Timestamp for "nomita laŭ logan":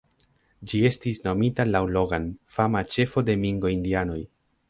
1.25-2.25